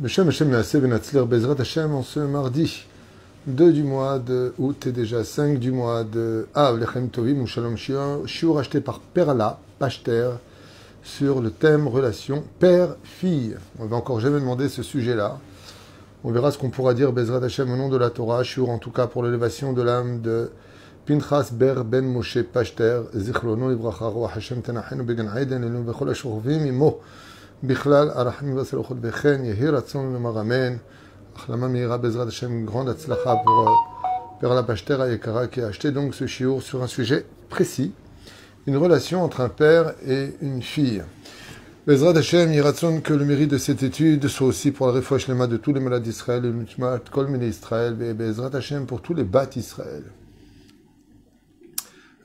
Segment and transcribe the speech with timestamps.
[0.00, 2.84] Beshem Hashem Naaseh Benatzler Bezrat Hashem en ce mardi
[3.46, 7.46] 2 du mois de août et déjà 5 du mois de Av Lechem Tovim ou
[7.46, 10.30] Shalom Shiur acheté par Perla Pachter
[11.04, 13.56] sur le thème relation père-fille.
[13.78, 15.38] On va encore jamais demander ce sujet-là.
[16.24, 18.78] On verra ce qu'on pourra dire Bezrat Hashem au nom de la Torah, Shiur en
[18.78, 20.50] tout cas pour l'élévation de l'âme de
[21.06, 26.66] Pinchas Ber Ben Moshe Pachter, Zichrono Ibracha Roa Hashem Tenachenu Began Aiden Elu Bechol Ashurvim
[26.66, 27.00] Imo.
[27.62, 30.80] Bichlal, Arahim Vaselochot Bechen, Yehir Atson Lomar Amen.
[31.36, 33.64] Achlama Meira Bezrat Hashem, grande atzlacha pour
[34.40, 37.92] Père Perla Pashtera Yekara qui a acheté donc ce chiour sur un sujet précis,
[38.66, 41.02] une relation entre un père et une fille.
[41.86, 45.46] Bezrat Hashem, Yiratson, que le mérite de cette étude soit aussi pour le refouach lema
[45.46, 49.46] de tous les malades d'Israël, le Kol Israël, et Bezrat Hashem pour tous les bats
[49.46, 50.04] d'Israël.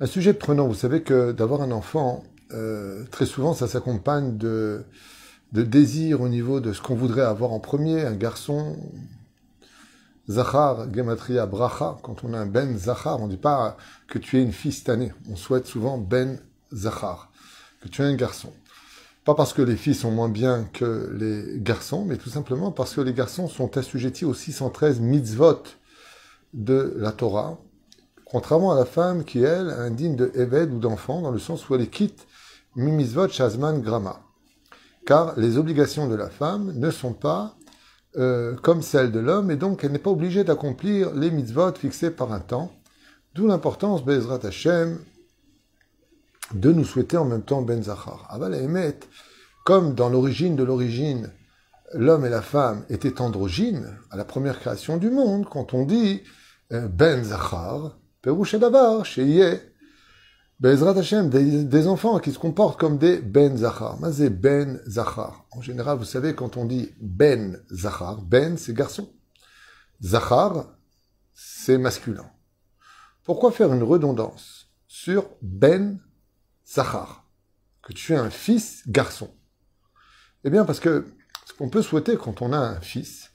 [0.02, 4.84] Un sujet prenant, vous savez que d'avoir un enfant, euh, très souvent ça s'accompagne de
[5.52, 8.78] de désir au niveau de ce qu'on voudrait avoir en premier, un garçon,
[10.30, 13.77] Zachar, Gematria, Bracha, quand on a un Ben Zachar, on ne dit pas
[14.08, 16.40] que tu es une fille cette année, on souhaite souvent Ben
[16.72, 17.32] Zachar,
[17.82, 18.54] que tu es un garçon.
[19.26, 22.94] Pas parce que les filles sont moins bien que les garçons, mais tout simplement parce
[22.94, 25.64] que les garçons sont assujettis aux 613 mitzvot
[26.54, 27.58] de la Torah,
[28.26, 31.68] contrairement à la femme qui, elle, est indigne de Eved ou d'enfant, dans le sens
[31.70, 32.27] où elle quitte
[32.76, 34.22] Mimizvot Shazman Grama
[35.10, 37.57] car les obligations de la femme ne sont pas
[38.18, 42.12] euh, comme celles de l'homme, et donc elle n'est pas obligée d'accomplir les mitzvot fixés
[42.12, 42.71] par un temps,
[43.34, 44.99] d'où l'importance, Bezrat Hashem,
[46.54, 48.27] de nous souhaiter en même temps Ben Zachar.
[48.30, 48.99] Aval Emet,
[49.65, 51.32] comme dans l'origine de l'origine,
[51.96, 56.21] l'homme et la femme étaient androgynes à la première création du monde, quand on dit
[56.71, 57.24] euh, Ben
[59.04, 59.60] Sheye,
[60.60, 63.98] Bezrat Hashem, des, enfants qui se comportent comme des Ben Zachar.
[64.12, 65.46] c'est Ben Zachar.
[65.52, 69.09] En général, vous savez, quand on dit Ben Zachar, Ben, c'est garçon.
[70.03, 70.68] Zachar,
[71.34, 72.30] c'est masculin.
[73.24, 76.02] Pourquoi faire une redondance sur Ben
[76.68, 77.26] Zachar?
[77.81, 79.34] Que tu es un fils garçon.
[80.44, 81.08] Eh bien, parce que
[81.46, 83.31] ce qu'on peut souhaiter quand on a un fils,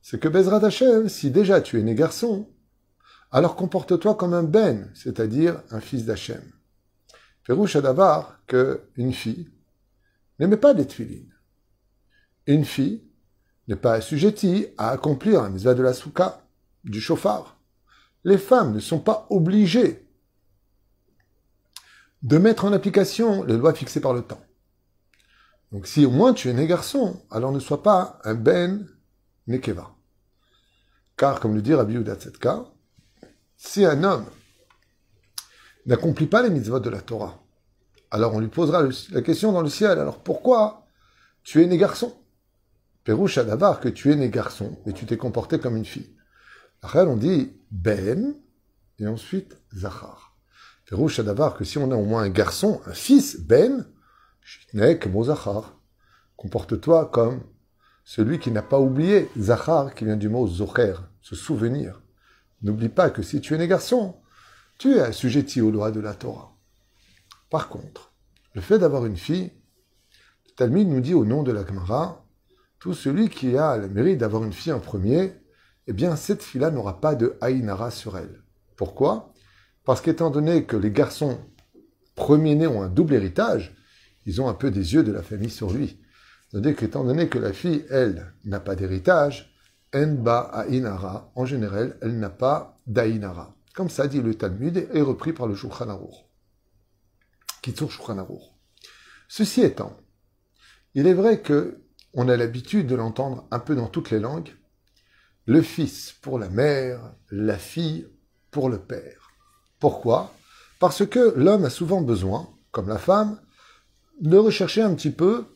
[0.00, 2.48] c'est que Bezrat Hashem, si déjà tu es né garçon,
[3.32, 6.42] alors comporte-toi comme un ben, c'est-à-dire un fils d'Hachem.
[7.44, 9.50] Férouche d'abord que une fille
[10.38, 11.34] n'aimait pas les tuilines.
[12.46, 13.04] Une fille
[13.68, 16.44] n'est pas assujettie à accomplir un mitzvah de la souka,
[16.84, 17.60] du chauffard.
[18.24, 20.06] Les femmes ne sont pas obligées
[22.22, 24.42] de mettre en application les lois fixées par le temps.
[25.72, 28.86] Donc si au moins tu es né garçon, alors ne sois pas un ben
[29.46, 29.94] nekeva.
[31.16, 31.96] Car, comme le dit Rabbi
[33.62, 34.24] si un homme
[35.84, 37.38] n'accomplit pas les mitzvot de la Torah,
[38.10, 39.98] alors on lui posera la question dans le ciel.
[39.98, 40.86] Alors pourquoi
[41.42, 42.16] tu es né garçon?
[43.04, 46.16] Pérouche d'abord que tu es né garçon, mais tu t'es comporté comme une fille.
[46.80, 48.34] Après, on dit Ben,
[48.98, 50.34] et ensuite Zachar.
[50.88, 53.86] Pérouche d'abord que si on a au moins un garçon, un fils, Ben,
[54.72, 55.78] que Zachar.
[56.34, 57.42] Comporte-toi comme
[58.04, 62.00] celui qui n'a pas oublié Zachar, qui vient du mot Zocher, se souvenir.
[62.62, 64.16] N'oublie pas que si tu es né garçon,
[64.78, 66.56] tu es assujetti aux lois de la Torah.
[67.48, 68.12] Par contre,
[68.54, 69.52] le fait d'avoir une fille,
[70.46, 72.26] le Talmud nous dit au nom de la Gemara,
[72.78, 75.34] tout celui qui a le mérite d'avoir une fille en premier,
[75.86, 78.42] eh bien cette fille-là n'aura pas de haïnara sur elle.
[78.76, 79.32] Pourquoi?
[79.84, 81.38] Parce qu'étant donné que les garçons
[82.14, 83.76] premiers-nés ont un double héritage,
[84.26, 86.00] ils ont un peu des yeux de la famille sur lui.
[86.50, 89.49] C'est-à-dire qu'étant donné que la fille, elle, n'a pas d'héritage,
[89.94, 93.54] Enba Ainara, en général, elle n'a pas d'Ainara.
[93.74, 96.14] Comme ça dit le Talmud et repris par le Shulchan Aruch.
[97.62, 98.26] Kitsur Shulchan
[99.28, 99.96] Ceci étant,
[100.94, 101.82] il est vrai que
[102.14, 104.52] on a l'habitude de l'entendre un peu dans toutes les langues.
[105.46, 108.08] Le fils pour la mère, la fille
[108.50, 109.30] pour le père.
[109.78, 110.34] Pourquoi?
[110.80, 113.40] Parce que l'homme a souvent besoin, comme la femme,
[114.20, 115.46] de rechercher un petit peu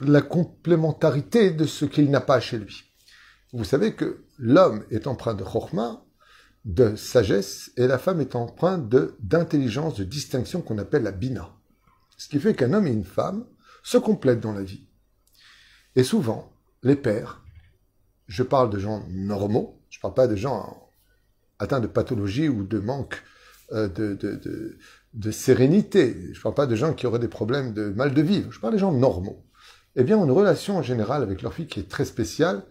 [0.00, 2.89] la complémentarité de ce qu'il n'a pas chez lui.
[3.52, 6.04] Vous savez que l'homme est empreint de chorma,
[6.64, 8.88] de sagesse, et la femme est empreinte
[9.20, 11.56] d'intelligence, de distinction qu'on appelle la bina.
[12.16, 13.46] Ce qui fait qu'un homme et une femme
[13.82, 14.86] se complètent dans la vie.
[15.96, 16.52] Et souvent,
[16.82, 17.42] les pères,
[18.28, 20.88] je parle de gens normaux, je ne parle pas de gens
[21.58, 23.22] atteints de pathologie ou de manque
[23.72, 24.16] euh, de,
[25.14, 28.22] de, sérénité, je ne parle pas de gens qui auraient des problèmes de mal de
[28.22, 29.44] vivre, je parle des gens normaux.
[29.96, 32.62] Eh bien, une relation en général avec leur fille qui est très spéciale,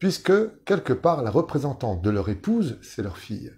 [0.00, 0.32] puisque
[0.64, 3.52] quelque part la représentante de leur épouse, c'est leur fille.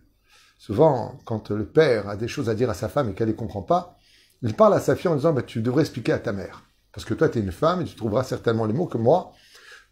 [0.58, 3.32] Souvent, quand le père a des choses à dire à sa femme et qu'elle ne
[3.32, 3.96] les comprend pas,
[4.42, 6.64] il parle à sa fille en disant bah, Tu devrais expliquer à ta mère.
[6.92, 9.32] Parce que toi, tu es une femme et tu trouveras certainement les mots que moi,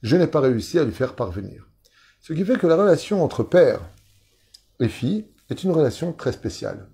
[0.03, 1.67] je n'ai pas réussi à lui faire parvenir.
[2.21, 3.81] Ce qui fait que la relation entre père
[4.81, 6.89] et fille est une relation très spéciale.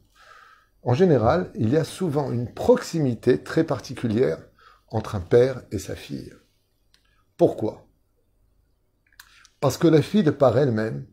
[0.82, 4.38] En général, il y a souvent une proximité très particulière
[4.88, 6.32] entre un père et sa fille.
[7.36, 7.85] Pourquoi?
[9.66, 11.04] Parce que la fille, de par elle-même,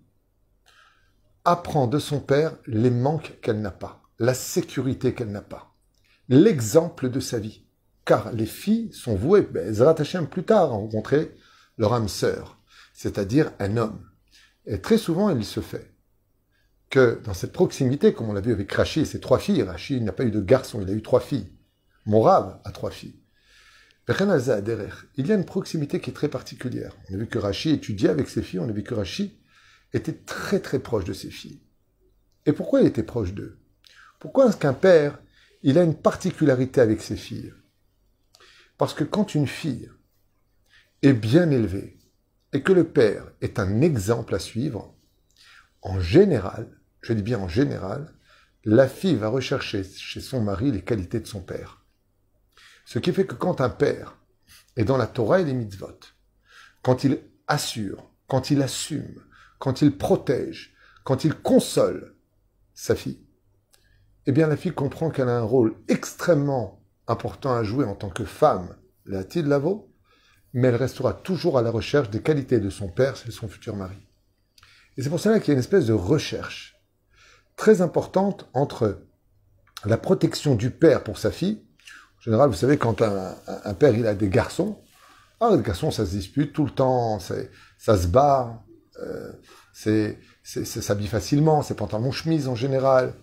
[1.43, 5.73] apprend de son père les manques qu'elle n'a pas, la sécurité qu'elle n'a pas,
[6.29, 7.65] l'exemple de sa vie.
[8.05, 11.35] Car les filles sont vouées, ben, elles rattachent plus tard à rencontrer
[11.79, 12.59] leur âme sœur,
[12.93, 14.07] c'est-à-dire un homme.
[14.67, 15.91] Et très souvent, il se fait
[16.91, 19.99] que dans cette proximité, comme on l'a vu avec Rachi et ses trois filles, Rachi
[19.99, 21.51] n'a pas eu de garçon, il a eu trois filles.
[22.05, 23.19] Morav a trois filles.
[24.07, 26.95] Il y a une proximité qui est très particulière.
[27.09, 29.39] On a vu que Rachi étudiait avec ses filles, on a vu que Rachi
[29.93, 31.61] était très très proche de ses filles.
[32.45, 33.59] Et pourquoi il était proche d'eux?
[34.19, 35.19] Pourquoi est-ce qu'un père,
[35.61, 37.53] il a une particularité avec ses filles?
[38.77, 39.89] Parce que quand une fille
[41.01, 41.97] est bien élevée
[42.51, 44.93] et que le père est un exemple à suivre,
[45.81, 46.69] en général,
[47.01, 48.13] je dis bien en général,
[48.65, 51.82] la fille va rechercher chez son mari les qualités de son père.
[52.85, 54.17] Ce qui fait que quand un père
[54.75, 55.99] est dans la Torah et les mitzvot,
[56.81, 59.21] quand il assure, quand il assume,
[59.59, 62.15] quand il protège, quand il console
[62.73, 63.25] sa fille,
[64.25, 68.09] eh bien la fille comprend qu'elle a un rôle extrêmement important à jouer en tant
[68.09, 68.75] que femme,
[69.05, 69.93] la de Lavo,
[70.53, 73.75] mais elle restera toujours à la recherche des qualités de son père chez son futur
[73.75, 73.97] mari.
[74.97, 76.81] Et c'est pour cela qu'il y a une espèce de recherche
[77.55, 79.01] très importante entre
[79.85, 81.62] la protection du père pour sa fille.
[82.23, 84.79] En général, vous savez, quand un, père il a des garçons,
[85.41, 88.63] ah, les garçons, ça se dispute tout le temps, ça se bat,
[89.01, 89.33] euh,
[89.73, 93.13] c'est, ça s'habille facilement, c'est pantalon chemise en général.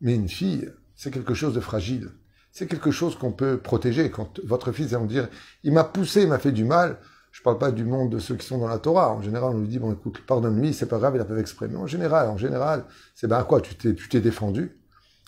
[0.00, 2.12] Mais une fille, c'est quelque chose de fragile.
[2.50, 4.10] C'est quelque chose qu'on peut protéger.
[4.10, 5.28] Quand votre fils va vous dire,
[5.62, 6.98] il m'a poussé, il m'a fait du mal,
[7.32, 9.12] je parle pas du monde de ceux qui sont dans la Torah.
[9.12, 11.68] En général, on lui dit, bon, écoute, pardonne-lui, c'est pas grave, il a pas exprès.
[11.68, 14.80] Mais en général, en général, c'est ben quoi, tu t'es, tu t'es défendu?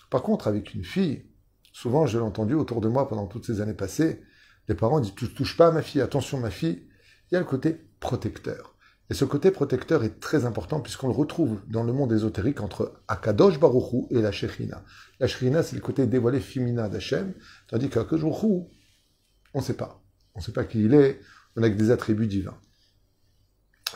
[0.09, 1.27] Par contre, avec une fille,
[1.79, 4.21] souvent, je l'ai entendu autour de moi pendant toutes ces années passées,
[4.67, 6.89] les parents disent, tu touches pas ma fille, attention ma fille.
[7.31, 8.75] Il y a le côté protecteur.
[9.11, 13.01] Et ce côté protecteur est très important puisqu'on le retrouve dans le monde ésotérique entre
[13.07, 14.85] Akadosh Baruchou et la Shekhinah.
[15.21, 17.33] La Shekhinah, c'est le côté dévoilé féminin d'Hachem,
[17.69, 18.69] tandis qu'Akadosh Baruchou,
[19.55, 20.03] on ne sait pas.
[20.35, 21.21] On ne sait pas qui il est,
[21.57, 22.59] avec des attributs divins.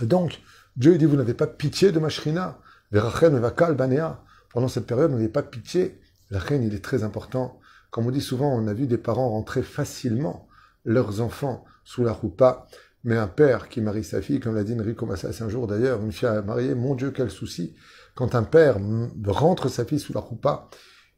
[0.01, 0.41] donc,
[0.77, 5.43] Dieu dit, vous n'avez pas pitié de ma shrina, Pendant cette période, vous n'avez pas
[5.43, 6.01] pitié.
[6.31, 7.61] La reine, il est très important.
[7.93, 10.49] Comme on dit souvent, on a vu des parents rentrer facilement
[10.85, 12.67] leurs enfants sous la roupa.
[13.05, 16.03] Mais un père qui marie sa fille, comme l'a dit Enrico Massas un jour d'ailleurs,
[16.03, 17.77] une fille à marier, mon Dieu, quel souci.
[18.15, 18.79] Quand un père
[19.27, 20.69] rentre sa fille sous la roupa,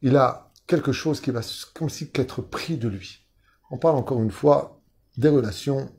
[0.01, 1.39] il a quelque chose qui va
[1.73, 3.25] comme si qu'être pris de lui.
[3.71, 4.81] On parle encore une fois
[5.17, 5.89] des relations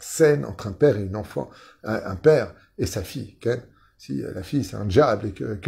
[0.00, 1.50] saine entre un père et une enfant,
[1.84, 3.38] un, père et sa fille.
[3.98, 5.60] si la fille c'est un diable et que,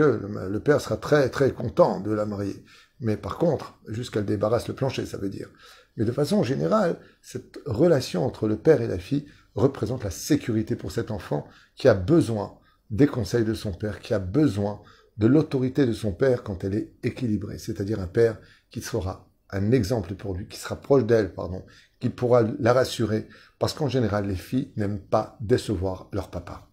[0.49, 2.65] le, père sera très très content de la marier.
[3.03, 5.49] Mais par contre, jusqu'à débarrasse le plancher, ça veut dire.
[5.97, 9.27] Mais de façon générale, cette relation entre le père et la fille
[9.57, 12.59] représente la sécurité pour cet enfant qui a besoin
[12.91, 14.81] des conseils de son père, qui a besoin
[15.19, 18.39] de l'autorité de son père quand elle est équilibrée, c'est-à-dire un père
[18.71, 21.65] qui sera un exemple pour lui, qui sera proche d'elle, pardon,
[22.01, 23.29] qui pourra la rassurer,
[23.59, 26.69] parce qu'en général, les filles n'aiment pas décevoir leur papa.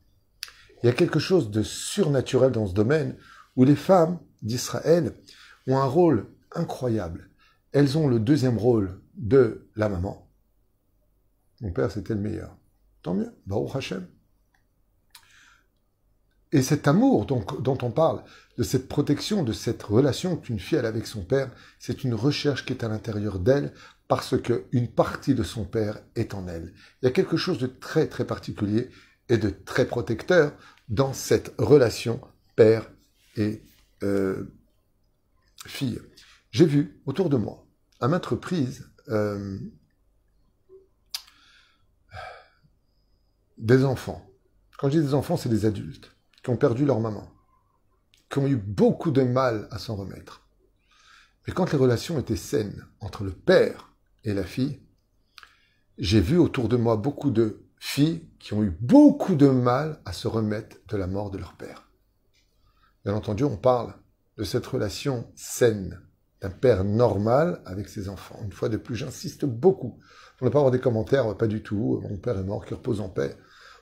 [0.81, 3.17] Il y a quelque chose de surnaturel dans ce domaine
[3.55, 5.13] où les femmes d'Israël
[5.69, 7.29] ont un rôle incroyable.
[7.71, 10.27] Elles ont le deuxième rôle de la maman.
[11.61, 12.55] Mon père, c'était le meilleur.
[13.03, 14.07] Tant mieux, Baruch Hashem.
[16.51, 18.23] Et cet amour dont, dont, on parle,
[18.57, 22.65] de cette protection, de cette relation qu'une fille a avec son père, c'est une recherche
[22.65, 23.71] qui est à l'intérieur d'elle
[24.07, 26.73] parce qu'une partie de son père est en elle.
[27.01, 28.89] Il y a quelque chose de très très particulier
[29.29, 30.53] et de très protecteur
[30.87, 32.19] dans cette relation
[32.55, 32.89] père
[33.37, 33.61] et
[34.01, 34.51] euh,
[35.69, 35.99] fille.
[36.51, 37.67] J'ai vu autour de moi,
[37.99, 39.59] à maintes reprises, euh,
[43.57, 44.25] des enfants.
[44.77, 47.29] Quand je dis des enfants, c'est des adultes qui ont perdu leur maman,
[48.29, 50.47] qui ont eu beaucoup de mal à s'en remettre.
[51.45, 54.79] Mais quand les relations étaient saines entre le père et la fille,
[55.97, 60.13] j'ai vu autour de moi beaucoup de filles qui ont eu beaucoup de mal à
[60.13, 61.89] se remettre de la mort de leur père.
[63.03, 63.93] Bien entendu, on parle
[64.39, 65.99] de cette relation saine
[66.41, 68.39] d'un père normal avec ses enfants.
[68.41, 69.99] Une fois de plus, j'insiste beaucoup.
[70.39, 73.01] On ne pas avoir des commentaires, pas du tout, mon père est mort, qui repose
[73.01, 73.35] en paix.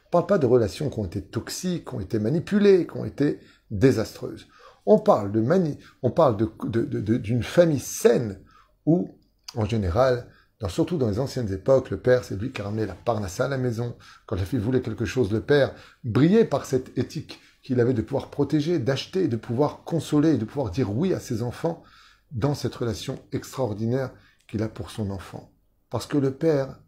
[0.08, 3.06] On parle pas de relations qui ont été toxiques, qui ont été manipulées, qui ont
[3.06, 4.48] été désastreuses.
[4.88, 8.42] On parle de mani on parle d'une de, famille saine
[8.88, 9.16] où,
[9.54, 10.28] en général,
[10.70, 13.50] surtout dans les anciennes époques, le père, c'est lui qui a ramené la parnassa à
[13.50, 13.96] la maison.
[14.26, 18.02] Quand la fille voulait quelque chose, le père brillait par cette éthique qu'il avait de
[18.02, 21.84] pouvoir protéger, d'acheter, de pouvoir consoler, de pouvoir dire oui à ses enfants
[22.32, 24.12] dans cette relation extraordinaire
[24.48, 25.52] qu'il a pour son enfant.
[25.90, 26.80] Parce que le père,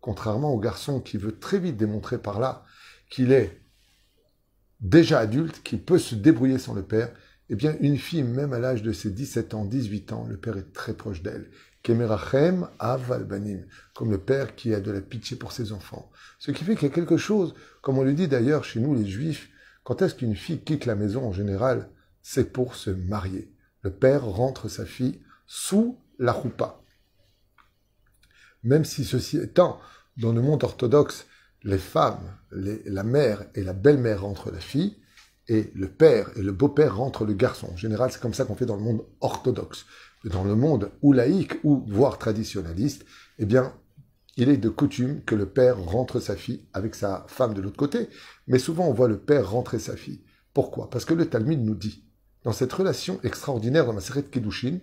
[0.00, 2.64] contrairement au garçon qui veut très vite démontrer par là
[3.08, 3.62] qu'il est
[4.80, 7.12] déjà adulte, qu'il peut se débrouiller sans le père,
[7.48, 10.56] eh bien, une fille, même à l'âge de ses 17 ans, 18 ans, le père
[10.56, 11.52] est très proche d'elle.
[11.84, 13.64] Kemerachem avalbanim,
[13.94, 16.10] comme le père qui a de la pitié pour ses enfants.
[16.40, 18.92] Ce qui fait qu'il y a quelque chose, comme on le dit d'ailleurs chez nous
[18.92, 19.52] les juifs,
[19.86, 21.88] quand est-ce qu'une fille quitte la maison en général?
[22.20, 23.54] C'est pour se marier.
[23.82, 26.82] Le père rentre sa fille sous la roupa.
[28.64, 29.78] Même si ceci étant,
[30.16, 31.26] dans le monde orthodoxe,
[31.62, 34.96] les femmes, la mère et la belle-mère rentrent la fille,
[35.46, 37.68] et le père et le beau-père rentrent le garçon.
[37.72, 39.86] En général, c'est comme ça qu'on fait dans le monde orthodoxe.
[40.24, 43.06] Dans le monde ou laïque ou voire traditionnaliste,
[43.38, 43.72] eh bien,
[44.36, 47.76] il est de coutume que le père rentre sa fille avec sa femme de l'autre
[47.76, 48.08] côté.
[48.46, 50.22] Mais souvent, on voit le père rentrer sa fille.
[50.52, 50.90] Pourquoi?
[50.90, 52.04] Parce que le Talmud nous dit,
[52.44, 54.78] dans cette relation extraordinaire dans la série de Kedushin,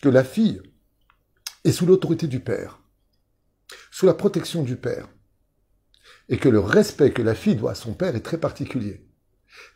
[0.00, 0.62] que la fille
[1.64, 2.80] est sous l'autorité du père,
[3.90, 5.08] sous la protection du père,
[6.28, 9.06] et que le respect que la fille doit à son père est très particulier.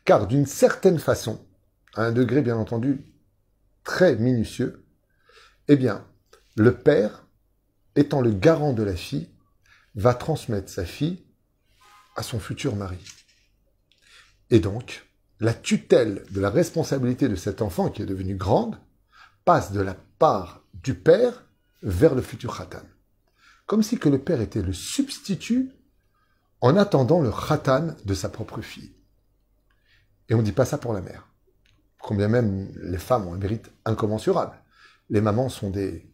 [0.05, 1.47] Car d'une certaine façon,
[1.95, 3.05] à un degré bien entendu
[3.85, 4.85] très minutieux,
[5.69, 6.07] eh bien,
[6.57, 7.22] le père,
[7.97, 9.29] étant le garant de la fille,
[9.95, 11.23] va transmettre sa fille
[12.17, 12.99] à son futur mari.
[14.51, 15.07] Et donc,
[15.41, 18.79] la tutelle de la responsabilité de cet enfant qui est devenu grande
[19.45, 21.45] passe de la part du père
[21.83, 22.83] vers le futur khatan.
[23.67, 25.73] Comme si que le père était le substitut
[26.61, 28.95] en attendant le khatan de sa propre fille.
[30.29, 31.29] Et on ne dit pas ça pour la mère.
[31.99, 34.57] Combien même les femmes ont un mérite incommensurable.
[35.11, 36.12] Les mamans sont des,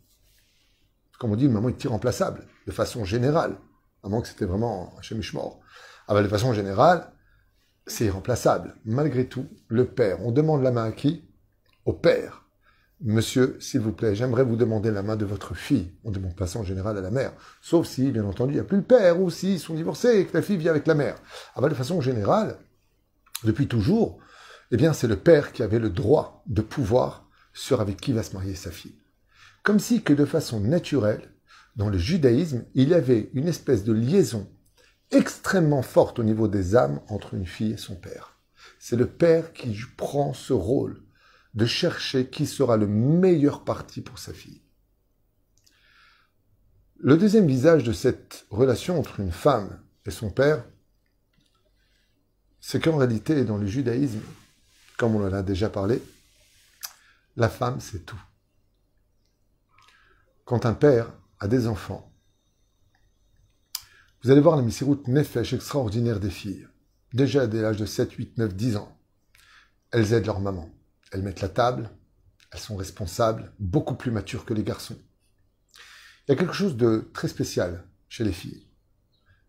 [1.18, 3.58] comme on dit, maman est irremplaçable, de façon générale.
[4.02, 5.60] À moins que c'était vraiment un chemichemort.
[6.06, 7.12] Ah ben, de façon générale,
[7.86, 8.76] c'est irremplaçable.
[8.84, 11.28] Malgré tout, le père, on demande la main à qui?
[11.84, 12.44] Au père.
[13.00, 15.92] Monsieur, s'il vous plaît, j'aimerais vous demander la main de votre fille.
[16.04, 17.32] On demande pas ça en général à la mère.
[17.62, 20.26] Sauf si, bien entendu, il n'y a plus le père, ou s'ils sont divorcés et
[20.26, 21.16] que la fille vit avec la mère.
[21.54, 22.58] Ah ben, de façon générale,
[23.44, 24.18] depuis toujours,
[24.70, 28.22] eh bien, c'est le père qui avait le droit de pouvoir sur avec qui va
[28.22, 28.98] se marier sa fille.
[29.62, 31.32] Comme si que de façon naturelle,
[31.76, 34.50] dans le judaïsme, il y avait une espèce de liaison
[35.10, 38.38] extrêmement forte au niveau des âmes entre une fille et son père.
[38.78, 41.02] C'est le père qui prend ce rôle
[41.54, 44.62] de chercher qui sera le meilleur parti pour sa fille.
[46.98, 50.64] Le deuxième visage de cette relation entre une femme et son père,
[52.60, 54.20] c'est qu'en réalité, dans le judaïsme,
[54.96, 56.02] comme on en a déjà parlé,
[57.36, 58.20] la femme, c'est tout.
[60.48, 62.10] Quand un père a des enfants,
[64.22, 66.66] vous allez voir la Missirut Nefesh extraordinaire des filles.
[67.12, 68.98] Déjà dès l'âge de 7, 8, 9, 10 ans,
[69.90, 70.70] elles aident leur maman.
[71.12, 71.90] Elles mettent la table,
[72.50, 74.96] elles sont responsables, beaucoup plus matures que les garçons.
[76.26, 78.66] Il y a quelque chose de très spécial chez les filles.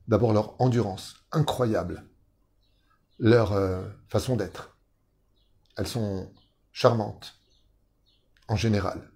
[0.09, 2.03] D'abord leur endurance incroyable,
[3.19, 4.77] leur euh, façon d'être.
[5.77, 6.29] Elles sont
[6.73, 7.39] charmantes,
[8.49, 9.09] en général.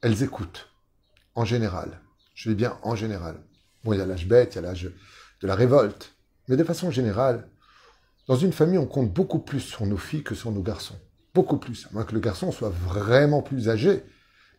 [0.00, 0.70] Elles écoutent,
[1.36, 2.00] en général.
[2.34, 3.36] Je dis bien en général.
[3.84, 4.90] Bon, il y a l'âge bête, il y a l'âge
[5.40, 6.14] de la révolte.
[6.48, 7.48] Mais de façon générale,
[8.26, 10.98] dans une famille, on compte beaucoup plus sur nos filles que sur nos garçons.
[11.34, 11.86] Beaucoup plus.
[11.86, 14.02] À moins que le garçon soit vraiment plus âgé.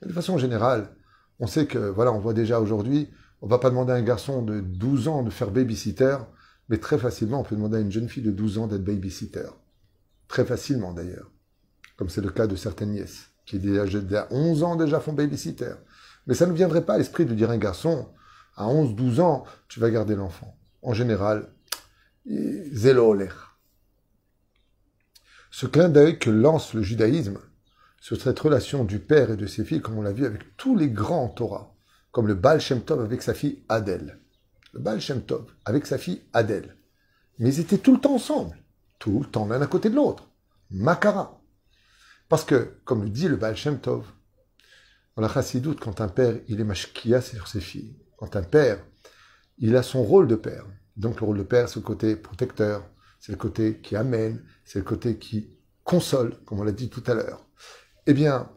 [0.02, 0.90] Mais de façon générale,
[1.40, 3.10] on sait que, voilà, on voit déjà aujourd'hui,
[3.42, 6.18] on va pas demander à un garçon de 12 ans de faire babysitter
[6.70, 9.48] mais très facilement, on peut demander à une jeune fille de 12 ans d'être babysitter.
[10.28, 11.32] Très facilement d'ailleurs.
[11.96, 15.74] Comme c'est le cas de certaines nièces, qui déjà 11 ans déjà font babysitter.
[16.28, 18.10] Mais ça ne viendrait pas à l'esprit de dire à un garçon,
[18.56, 20.56] à 11, 12 ans, tu vas garder l'enfant.
[20.82, 21.50] En général,
[22.26, 23.18] zélo.
[25.50, 27.40] Ce clin d'œil que lance le judaïsme
[28.00, 30.76] sur cette relation du père et de ses filles, comme on l'a vu avec tous
[30.76, 31.74] les grands Torah,
[32.12, 34.20] comme le Baal Shem Tov avec sa fille Adèle
[34.74, 36.76] le Baal Shem Tov, avec sa fille Adèle.
[37.40, 38.58] Mais ils étaient tout le temps ensemble,
[39.00, 40.30] tout le temps l'un à côté de l'autre.
[40.70, 41.42] Makara.
[42.30, 44.06] Parce que, comme le dit le Baal Shem Tov,
[45.18, 47.98] dans la chassidoute, quand un père, il est mashkia sur ses filles.
[48.18, 48.86] Quand un père,
[49.58, 50.64] il a son rôle de père.
[50.96, 52.88] Donc le rôle de père, c'est le côté protecteur,
[53.20, 57.04] c'est le côté qui amène, c'est le côté qui console, comme on l'a dit tout
[57.08, 57.50] à l'heure.
[58.06, 58.52] Eh bien,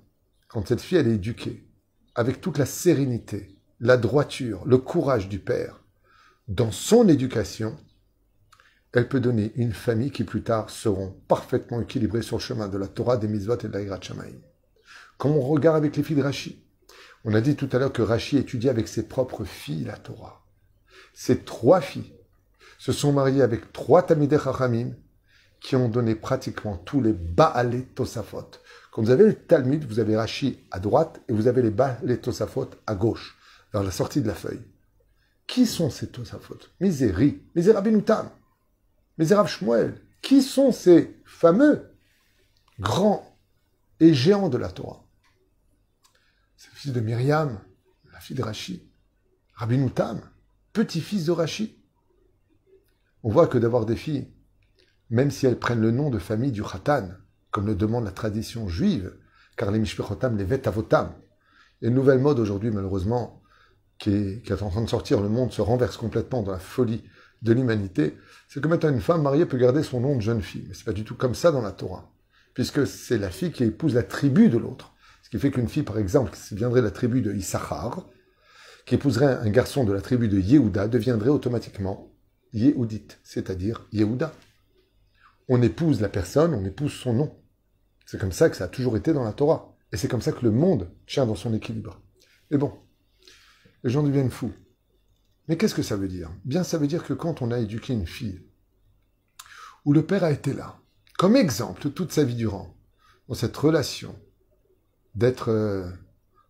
[0.48, 1.66] quand cette fille, elle est éduquée,
[2.14, 5.82] avec toute la sérénité, la droiture, le courage du père,
[6.46, 7.74] dans son éducation,
[8.92, 12.76] elle peut donner une famille qui plus tard seront parfaitement équilibrées sur le chemin de
[12.76, 14.49] la Torah, des mitzvot et de la Shamaim.
[15.20, 16.64] Comme on regarde avec les filles de Rashi,
[17.24, 20.46] On a dit tout à l'heure que Rachi étudiait avec ses propres filles la Torah.
[21.12, 22.14] Ses trois filles
[22.78, 24.94] se sont mariées avec trois Tamidei Chachamim
[25.60, 28.50] qui ont donné pratiquement tous les Baalé Tosafot.
[28.90, 32.18] Quand vous avez le Talmud, vous avez Rachi à droite et vous avez les Baalé
[32.18, 33.36] Tosafot à gauche,
[33.74, 34.64] vers la sortie de la feuille.
[35.46, 36.60] Qui sont ces Tosafot?
[36.80, 38.30] Miséri, Misérabilioutam,
[39.18, 40.00] Misérab Shmuel.
[40.22, 41.90] Qui sont ces fameux
[42.78, 43.36] grands
[44.00, 45.04] et géants de la Torah?
[46.80, 47.60] Fils de Myriam,
[48.10, 48.90] la fille de Rachi.
[49.52, 50.22] Rabinoutam,
[50.72, 51.78] petit-fils de Rachi.
[53.22, 54.32] On voit que d'avoir des filles,
[55.10, 57.10] même si elles prennent le nom de famille du Khatan,
[57.50, 59.14] comme le demande la tradition juive,
[59.58, 61.12] car les Mishpechotam, les Vetavotam.
[61.82, 63.42] Une nouvelle mode aujourd'hui, malheureusement,
[63.98, 65.20] qui est, qui est, en train de sortir.
[65.20, 67.04] Le monde se renverse complètement dans la folie
[67.42, 68.16] de l'humanité.
[68.48, 70.64] C'est que maintenant une femme mariée peut garder son nom de jeune fille.
[70.66, 72.10] Mais c'est pas du tout comme ça dans la Torah.
[72.54, 74.94] Puisque c'est la fille qui épouse la tribu de l'autre.
[75.30, 78.08] Ce qui fait qu'une fille, par exemple, qui viendrait de la tribu de Issachar,
[78.84, 82.12] qui épouserait un garçon de la tribu de Yehuda, deviendrait automatiquement
[82.52, 84.34] Yehudite, c'est-à-dire Yehuda.
[85.48, 87.38] On épouse la personne, on épouse son nom.
[88.06, 89.76] C'est comme ça que ça a toujours été dans la Torah.
[89.92, 92.00] Et c'est comme ça que le monde tient dans son équilibre.
[92.50, 92.72] Et bon,
[93.84, 94.52] les gens deviennent fous.
[95.46, 96.32] Mais qu'est-ce que ça veut dire?
[96.44, 98.42] Bien, ça veut dire que quand on a éduqué une fille,
[99.84, 100.80] où le père a été là,
[101.18, 102.76] comme exemple toute sa vie durant,
[103.28, 104.16] dans cette relation,
[105.14, 105.50] d'être...
[105.50, 105.88] Euh...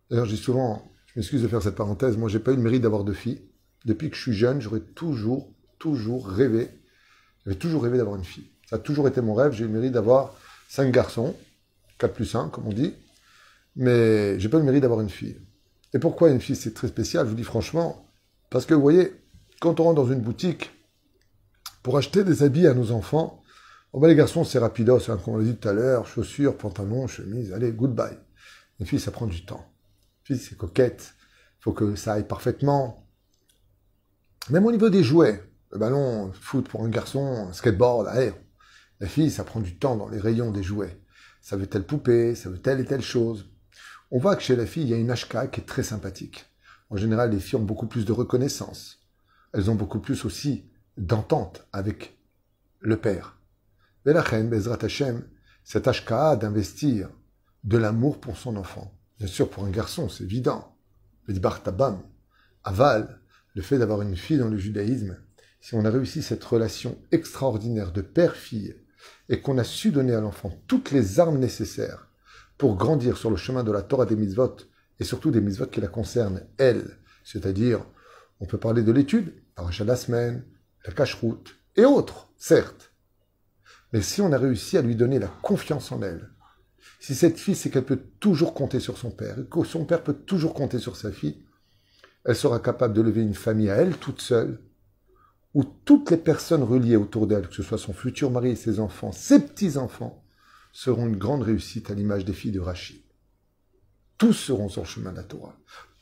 [0.09, 2.81] D'ailleurs, j'ai souvent, je m'excuse de faire cette parenthèse, moi j'ai pas eu le mérite
[2.81, 3.41] d'avoir deux filles.
[3.85, 6.69] Depuis que je suis jeune, j'aurais toujours, toujours rêvé,
[7.45, 8.49] j'avais toujours rêvé d'avoir une fille.
[8.69, 10.35] Ça a toujours été mon rêve, j'ai eu le mérite d'avoir
[10.69, 11.35] cinq garçons,
[11.97, 12.93] 4 plus 1, comme on dit,
[13.75, 15.37] mais j'ai pas le mérite d'avoir une fille.
[15.93, 18.05] Et pourquoi une fille c'est très spécial Je vous dis franchement,
[18.49, 19.13] parce que vous voyez,
[19.59, 20.71] quand on rentre dans une boutique
[21.83, 23.41] pour acheter des habits à nos enfants,
[23.93, 26.57] oh ben les garçons c'est rapidos, hein, comme on l'a dit tout à l'heure, chaussures,
[26.57, 28.17] pantalons, chemises, allez, goodbye.
[28.81, 29.65] Une fille ça prend du temps.
[30.19, 31.13] Une fille c'est coquette,
[31.59, 33.07] il faut que ça aille parfaitement.
[34.49, 38.09] Même au niveau des jouets, le ballon, foot pour un garçon, un skateboard,
[38.99, 41.01] la fille ça prend du temps dans les rayons des jouets
[41.41, 43.49] ça veut telle poupée, ça veut telle et telle chose.
[44.11, 46.45] On voit que chez la fille, il y a une HK qui est très sympathique.
[46.89, 48.99] En général, les filles ont beaucoup plus de reconnaissance.
[49.53, 52.17] Elles ont beaucoup plus aussi d'entente avec
[52.79, 53.37] le père.
[54.05, 55.27] Reine, Bezrat Hashem,
[55.63, 57.09] cette HKA d'investir
[57.63, 58.93] de l'amour pour son enfant.
[59.17, 60.75] Bien sûr, pour un garçon, c'est évident.
[61.27, 62.01] Le Tabam,
[62.63, 63.19] Aval,
[63.53, 65.17] le fait d'avoir une fille dans le judaïsme,
[65.59, 68.75] si on a réussi cette relation extraordinaire de père-fille,
[69.29, 72.07] et qu'on a su donner à l'enfant toutes les armes nécessaires
[72.57, 74.57] pour grandir sur le chemin de la Torah des mitzvot,
[74.99, 77.85] et surtout des mitzvot qui la concernent, elle, c'est-à-dire,
[78.39, 80.45] on peut parler de l'étude, parachat de la semaine,
[80.85, 82.91] la cache-route, et autres, certes.
[83.93, 86.29] Mais si on a réussi à lui donner la confiance en elle,
[87.01, 90.13] si cette fille sait qu'elle peut toujours compter sur son père, que son père peut
[90.13, 91.43] toujours compter sur sa fille,
[92.25, 94.59] elle sera capable de lever une famille à elle toute seule,
[95.55, 98.79] où toutes les personnes reliées autour d'elle, que ce soit son futur mari et ses
[98.79, 100.23] enfants, ses petits-enfants,
[100.73, 103.01] seront une grande réussite à l'image des filles de Rachid.
[104.19, 105.23] Tous seront sur le chemin de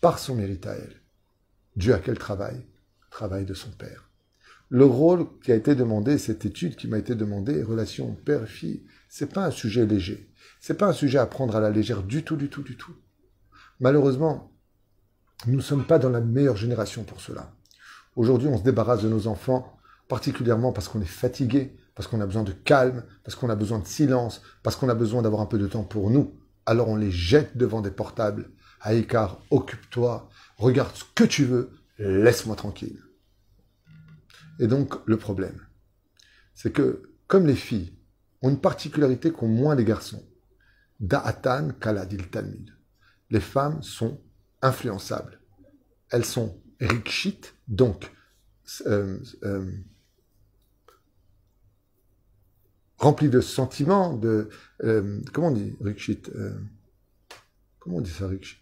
[0.02, 0.98] par son mérite à elle.
[1.78, 2.62] Dieu a quel travail?
[3.10, 4.10] Travail de son père.
[4.68, 9.32] Le rôle qui a été demandé, cette étude qui m'a été demandée, relation père-fille, c'est
[9.32, 10.29] pas un sujet léger.
[10.60, 12.94] C'est pas un sujet à prendre à la légère du tout, du tout, du tout.
[13.80, 14.52] Malheureusement,
[15.48, 17.54] nous ne sommes pas dans la meilleure génération pour cela.
[18.18, 19.78] Aujourd'hui, on se débarrasse de nos enfants,
[20.10, 23.80] particulièrement parce qu'on est fatigué, parce qu'on a besoin de calme, parce qu'on a besoin
[23.80, 26.38] de silence, parce qu'on a besoin d'avoir un peu de temps pour nous.
[26.66, 28.52] Alors on les jette devant des portables.
[28.82, 33.02] Aïkar, occupe-toi, regarde ce que tu veux, laisse-moi tranquille.
[34.60, 35.60] Et donc, le problème,
[36.54, 37.98] c'est que, comme les filles
[38.42, 40.24] ont une particularité qu'ont moins les garçons,
[41.00, 42.76] Da'atan kaladil talmud.
[43.30, 44.22] Les femmes sont
[44.62, 45.40] influençables.
[46.10, 48.12] Elles sont rikshit, donc
[48.86, 49.72] euh, euh,
[52.98, 54.50] rempli de sentiments, de
[54.84, 56.32] euh, comment on dit rikshit
[57.80, 58.62] Comment on dit ça rikshit?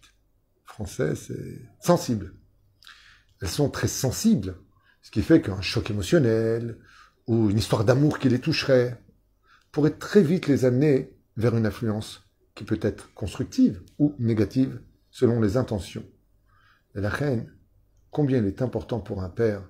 [0.64, 2.36] Français, c'est sensible.
[3.42, 4.58] Elles sont très sensibles,
[5.02, 6.78] ce qui fait qu'un choc émotionnel
[7.26, 9.02] ou une histoire d'amour qui les toucherait
[9.72, 12.27] pourrait très vite les amener vers une influence
[12.58, 16.04] qui peut être constructive ou négative selon les intentions.
[16.96, 17.54] La reine
[18.10, 19.62] combien il est important pour un père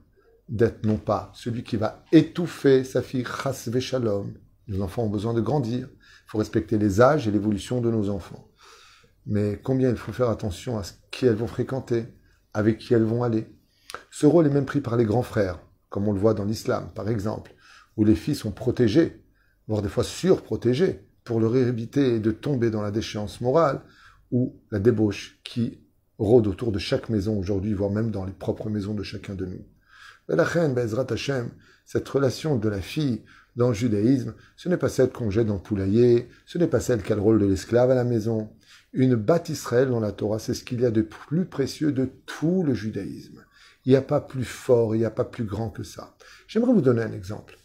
[0.48, 4.34] d'être non pas celui qui va étouffer sa fille, chas shalom.
[4.70, 5.90] Nos enfants ont besoin de grandir.
[5.92, 8.48] Il faut respecter les âges et l'évolution de nos enfants.
[9.26, 12.06] Mais combien il faut faire attention à ce qui elles vont fréquenter,
[12.54, 13.54] avec qui elles vont aller.
[14.12, 16.90] Ce rôle est même pris par les grands frères, comme on le voit dans l'islam,
[16.96, 17.54] par exemple,
[17.98, 19.26] où les filles sont protégées,
[19.68, 23.82] voire des fois surprotégées, pour leur éviter de tomber dans la déchéance morale
[24.32, 25.78] ou la débauche qui
[26.18, 29.46] rôde autour de chaque maison aujourd'hui, voire même dans les propres maisons de chacun de
[29.46, 29.66] nous.
[30.30, 31.50] La reine, Bezrat Hashem,
[31.86, 33.24] cette relation de la fille
[33.58, 36.80] dans le judaïsme, ce n'est pas celle qu'on jette dans le poulailler, ce n'est pas
[36.80, 38.50] celle qui a le rôle de l'esclave à la maison.
[38.94, 42.10] Une bâtisse Israël dans la Torah, c'est ce qu'il y a de plus précieux de
[42.26, 43.44] tout le judaïsme.
[43.84, 46.16] Il n'y a pas plus fort, il n'y a pas plus grand que ça.
[46.48, 47.58] J'aimerais vous donner un exemple.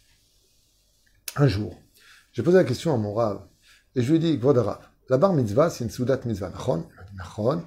[1.37, 1.81] Un jour,
[2.33, 3.41] j'ai posé la question à mon rave,
[3.95, 6.49] et je lui dit, Gvodarav, la bar mitzvah, c'est une soudat mitzvah.
[6.49, 6.87] Nachon?
[7.11, 7.23] Il m'a
[7.55, 7.61] dit.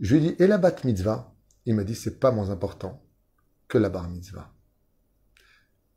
[0.00, 1.34] Je lui dit, et la bat mitzvah?
[1.66, 3.02] Il m'a dit, c'est pas moins important
[3.68, 4.52] que la bar mitzvah.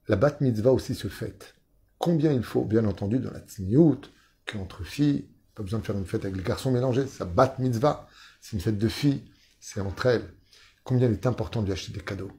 [0.08, 1.56] La bat mitzvah aussi se fête.
[1.98, 4.02] Combien il faut, bien entendu, dans la tsniout,
[4.46, 8.08] qu'entre filles, pas besoin de faire une fête avec les garçons mélangés, ça bat mitzvah,
[8.42, 9.24] c'est une fête de filles,
[9.62, 10.34] c'est entre elles.
[10.84, 12.32] Combien il est important de lui acheter des cadeaux?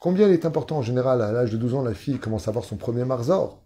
[0.00, 2.50] Combien il est important en général, à l'âge de 12 ans, la fille commence à
[2.50, 3.64] avoir son premier marzor?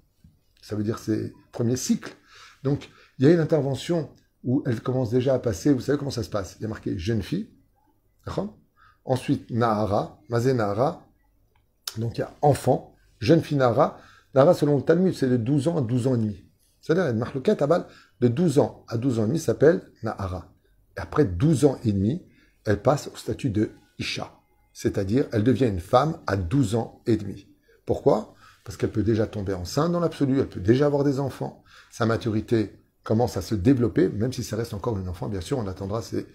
[0.61, 2.15] Ça veut dire ses premiers cycles.
[2.63, 4.11] Donc, il y a une intervention
[4.45, 6.57] où elle commence déjà à passer, vous savez comment ça se passe?
[6.59, 7.51] Il y a marqué jeune fille,
[9.05, 11.07] Ensuite, Nahara, Mazé Nahara,
[11.97, 13.99] donc il y a enfant, jeune fille Nahara.
[14.35, 16.45] Nahara, selon le Talmud, c'est de 12 ans à 12 ans et demi.
[16.83, 17.89] C'est-à-dire, une marloquette à
[18.21, 20.53] de 12 ans à 12 ans et demi s'appelle Nahara.
[20.97, 22.23] Et après 12 ans et demi,
[22.67, 24.31] elle passe au statut de Isha.
[24.75, 27.49] C'est-à-dire, elle devient une femme à 12 ans et demi.
[27.87, 28.35] Pourquoi?
[28.65, 31.65] Parce qu'elle peut déjà tomber enceinte dans l'absolu, elle peut déjà avoir des enfants.
[31.91, 32.79] Sa maturité
[33.09, 36.03] commence à se développer, même si ça reste encore une enfant, bien sûr, on attendra
[36.03, 36.27] ses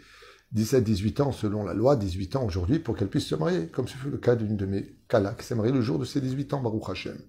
[0.55, 3.95] 17-18 ans selon la loi, 18 ans aujourd'hui, pour qu'elle puisse se marier, comme ce
[3.95, 6.55] fut le cas d'une de mes Kala, qui s'est mariée le jour de ses 18
[6.55, 7.19] ans, Baruch Hashem.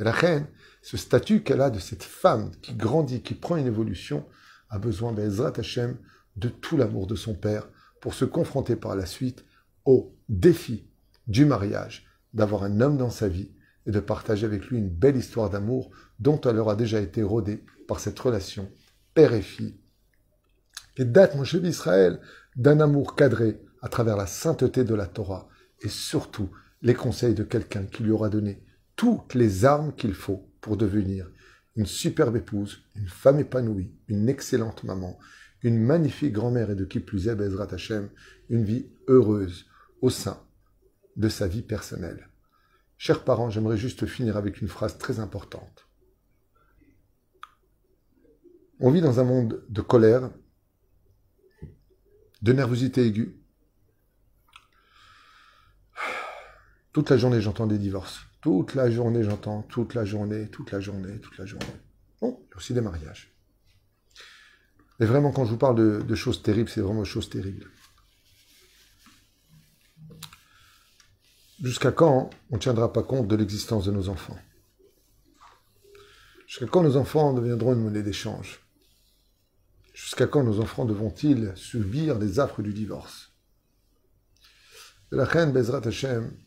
[0.00, 0.48] La reine,
[0.82, 4.26] ce statut qu'elle a de cette femme qui grandit, qui prend une évolution,
[4.68, 5.96] a besoin d'Ezrat Hashem,
[6.34, 7.68] de tout l'amour de son père,
[8.00, 9.44] pour se confronter par la suite
[9.84, 10.88] au défi
[11.28, 13.52] du mariage, d'avoir un homme dans sa vie
[13.86, 17.64] et de partager avec lui une belle histoire d'amour dont elle aura déjà été rodée
[17.86, 18.68] par cette relation
[19.18, 19.74] père et fille.
[20.96, 22.20] Et date, mon cher Israël,
[22.54, 25.48] d'un amour cadré à travers la sainteté de la Torah
[25.82, 26.52] et surtout
[26.82, 28.62] les conseils de quelqu'un qui lui aura donné
[28.94, 31.28] toutes les armes qu'il faut pour devenir
[31.74, 35.18] une superbe épouse, une femme épanouie, une excellente maman,
[35.64, 38.10] une magnifique grand-mère et de qui plus est Bezrat Hashem,
[38.48, 39.66] une vie heureuse
[40.00, 40.40] au sein
[41.16, 42.28] de sa vie personnelle.
[42.98, 45.87] Chers parents, j'aimerais juste finir avec une phrase très importante.
[48.80, 50.30] On vit dans un monde de colère
[52.42, 53.34] de nervosité aiguë.
[56.92, 58.20] Toute la journée, j'entends des divorces.
[58.40, 61.66] Toute la journée, j'entends, toute la journée, toute la journée, toute la journée.
[62.20, 63.34] Bon, il y a aussi des mariages.
[64.98, 67.68] Mais vraiment, quand je vous parle de, choses terribles, c'est vraiment des choses terribles.
[71.62, 74.38] Jusqu'à quand on ne tiendra pas compte de l'existence de nos enfants?
[76.46, 78.60] Jusqu'à quand nos enfants deviendront une monnaie d'échange?
[79.98, 83.32] Jusqu'à quand nos enfants devront-ils subir les affres du divorce?
[85.10, 86.38] La reine Bezrat Hashem,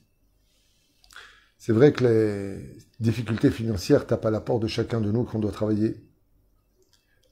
[1.58, 5.40] c'est vrai que les difficultés financières tapent à la porte de chacun de nous qu'on
[5.40, 6.02] doit travailler.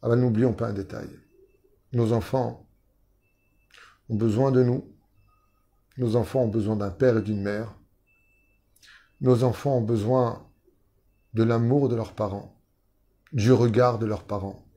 [0.02, 1.08] Ah ben n'oublions pas un détail.
[1.94, 2.68] Nos enfants
[4.10, 4.94] ont besoin de nous.
[5.98, 7.74] Nos enfants ont besoin d'un père et d'une mère.
[9.22, 10.46] Nos enfants ont besoin
[11.34, 12.62] de l'amour de leurs parents,
[13.32, 14.69] du regard de leurs parents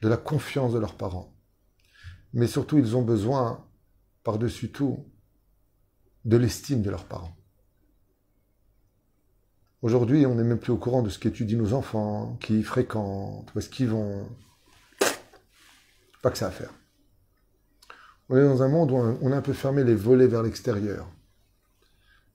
[0.00, 1.32] de la confiance de leurs parents.
[2.32, 3.64] Mais surtout, ils ont besoin,
[4.22, 5.04] par-dessus tout,
[6.24, 7.34] de l'estime de leurs parents.
[9.80, 13.58] Aujourd'hui, on n'est même plus au courant de ce qu'étudient nos enfants, qui fréquentent, où
[13.58, 14.28] est-ce qu'ils vont.
[16.20, 16.72] Pas que ça à faire.
[18.28, 21.08] On est dans un monde où on a un peu fermé les volets vers l'extérieur.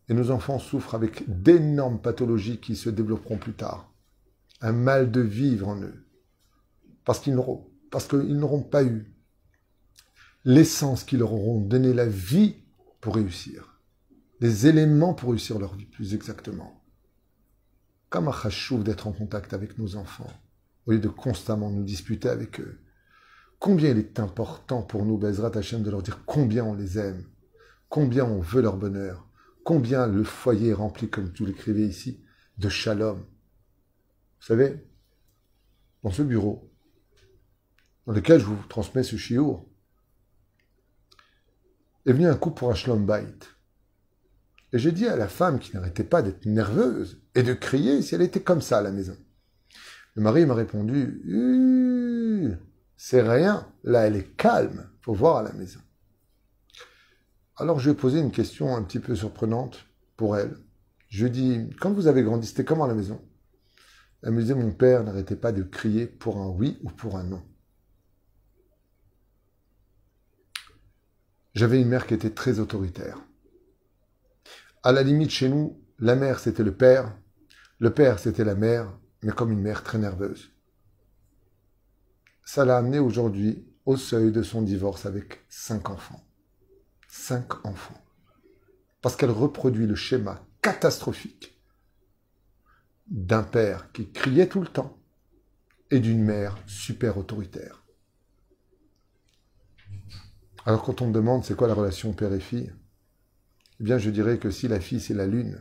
[0.09, 3.91] Et nos enfants souffrent avec d'énormes pathologies qui se développeront plus tard.
[4.61, 6.02] Un mal de vivre en eux
[7.05, 9.13] parce qu'ils n'auront, pas eu
[10.45, 12.55] l'essence qui leur auront donné la vie
[13.01, 13.81] pour réussir,
[14.39, 16.83] les éléments pour réussir leur vie plus exactement.
[18.09, 20.31] Comme un d'être en contact avec nos enfants,
[20.85, 22.79] au lieu de constamment nous disputer avec eux.
[23.59, 27.23] Combien il est important pour nous, Bezrat Hashem, de leur dire combien on les aime,
[27.89, 29.27] combien on veut leur bonheur,
[29.63, 32.21] combien le foyer est rempli, comme tu l'écrivais ici,
[32.57, 33.19] de shalom.
[33.19, 34.85] Vous savez,
[36.03, 36.72] dans ce bureau,
[38.05, 39.65] dans lequel je vous transmets ce chiour,
[42.05, 43.09] est venu un coup pour un shlom
[44.73, 48.15] Et j'ai dit à la femme qui n'arrêtait pas d'être nerveuse et de crier si
[48.15, 49.15] elle était comme ça à la maison.
[50.15, 51.21] Le mari m'a répondu
[52.97, 55.79] C'est rien, là elle est calme, faut voir à la maison.
[57.55, 59.85] Alors je lui ai posé une question un petit peu surprenante
[60.17, 60.57] pour elle.
[61.07, 63.21] Je lui ai dit Quand vous avez grandi, c'était comment à la maison?
[64.23, 67.23] Elle me disait Mon père n'arrêtait pas de crier pour un oui ou pour un
[67.23, 67.41] non.
[71.53, 73.19] J'avais une mère qui était très autoritaire.
[74.81, 77.15] À la limite, chez nous, la mère, c'était le père,
[77.79, 80.51] le père, c'était la mère, mais comme une mère très nerveuse.
[82.43, 86.25] Ça l'a amené aujourd'hui au seuil de son divorce avec cinq enfants.
[87.07, 88.01] Cinq enfants.
[89.01, 91.59] Parce qu'elle reproduit le schéma catastrophique
[93.07, 94.97] d'un père qui criait tout le temps
[95.91, 97.82] et d'une mère super autoritaire.
[100.65, 102.71] Alors quand on me demande c'est quoi la relation père et fille,
[103.79, 105.59] eh bien je dirais que si la fille c'est la lune,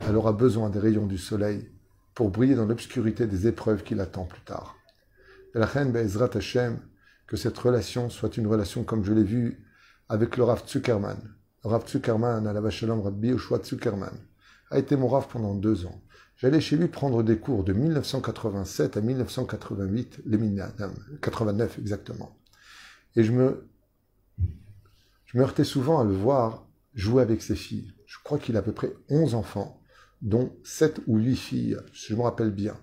[0.00, 1.70] elle aura besoin des rayons du soleil
[2.14, 4.76] pour briller dans l'obscurité des épreuves qui l'attendent plus tard.
[5.54, 6.80] Et la reine Be'ezrat Hashem,
[7.26, 9.64] que cette relation soit une relation comme je l'ai vu
[10.08, 11.16] avec le Rav Zuckerman.
[11.64, 14.14] Le Rav Zuckerman, à la Vachalom Rabbi Oshua Zuckerman,
[14.70, 16.02] a été mon Rav pendant deux ans.
[16.36, 20.38] J'allais chez lui prendre des cours de 1987 à 1988, les
[21.22, 22.36] 89 exactement.
[23.16, 23.68] Et je me,
[25.34, 27.92] je me heurtais souvent à le voir jouer avec ses filles.
[28.06, 29.82] Je crois qu'il a à peu près 11 enfants,
[30.22, 32.76] dont 7 ou 8 filles, je me rappelle bien.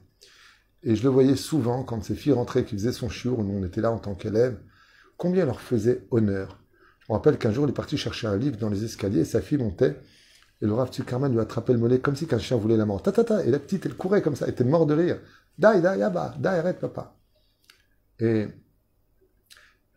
[0.83, 3.63] Et je le voyais souvent quand ses filles rentraient, qui faisaient son chiour, nous on
[3.63, 4.59] était là en tant qu'élèves,
[5.15, 6.59] combien leur faisait honneur.
[6.99, 9.25] Je me rappelle qu'un jour il est parti chercher un livre dans les escaliers et
[9.25, 9.95] sa fille montait
[10.61, 13.01] et le Rav Tzukarman lui attrapait le mollet comme si qu'un chien voulait la mort.
[13.01, 13.45] Ta, ta, ta.
[13.45, 15.19] Et la petite, elle courait comme ça, elle était morte de rire.
[15.57, 17.15] Dai, dai, yaba, dai, arrête, papa.
[18.19, 18.47] Et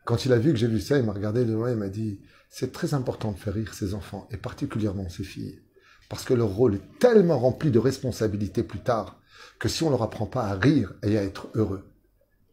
[0.05, 1.89] quand il a vu que j'ai vu ça, il m'a regardé de loin et m'a
[1.89, 2.21] dit
[2.57, 5.61] C'est très important de faire rire ses enfants, et particulièrement ses filles.
[6.09, 9.21] Parce que leur rôle est tellement rempli de responsabilités plus tard
[9.59, 11.91] que si on ne leur apprend pas à rire et à être heureux,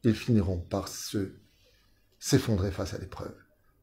[0.03, 1.33] ils finiront par se
[2.17, 3.35] s'effondrer face à l'épreuve.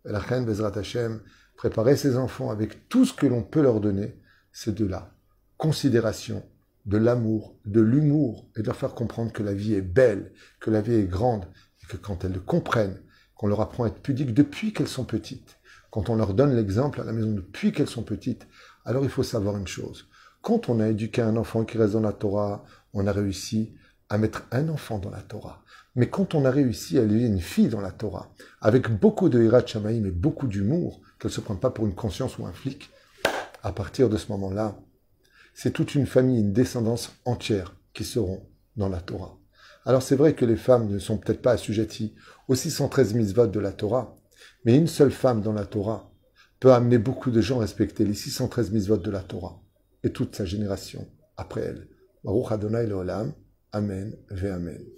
[0.04, 1.22] La reine Bezrat Hashem
[1.54, 5.14] préparer ses enfants avec tout ce que l'on peut leur donner, c'est de la
[5.56, 6.44] considération,
[6.86, 10.72] de l'amour, de l'humour, et de leur faire comprendre que la vie est belle, que
[10.72, 11.44] la vie est grande,
[11.84, 13.00] et que quand elles le comprennent,
[13.36, 15.57] qu'on leur apprend à être pudiques depuis qu'elles sont petites,
[15.90, 18.46] quand on leur donne l'exemple à la maison depuis qu'elles sont petites,
[18.84, 20.08] alors il faut savoir une chose.
[20.42, 23.74] Quand on a éduqué un enfant qui reste dans la Torah, on a réussi
[24.08, 25.62] à mettre un enfant dans la Torah.
[25.94, 29.42] Mais quand on a réussi à élever une fille dans la Torah, avec beaucoup de
[29.42, 32.52] hirat shamaïm et beaucoup d'humour, qu'elle ne se prenne pas pour une conscience ou un
[32.52, 32.90] flic,
[33.62, 34.78] à partir de ce moment-là,
[35.54, 38.46] c'est toute une famille, une descendance entière qui seront
[38.76, 39.36] dans la Torah.
[39.84, 42.14] Alors c'est vrai que les femmes ne sont peut-être pas assujetties
[42.46, 44.14] aux 613 mitzvot de la Torah,
[44.68, 46.12] mais une seule femme dans la Torah
[46.60, 49.62] peut amener beaucoup de gens à respecter les 613 mitzvot de la Torah
[50.04, 51.88] et toute sa génération après elle.
[52.22, 52.86] Baruch Adonai
[53.72, 54.97] Amen ve Amen.